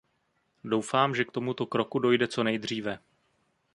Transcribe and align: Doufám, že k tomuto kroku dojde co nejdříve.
Doufám, 0.63 1.15
že 1.15 1.25
k 1.25 1.31
tomuto 1.31 1.65
kroku 1.65 1.99
dojde 1.99 2.27
co 2.27 2.43
nejdříve. 2.43 2.99